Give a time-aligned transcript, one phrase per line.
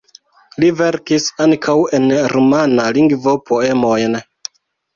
[0.61, 4.21] Li verkis ankaŭ en rumana lingvo poemojn.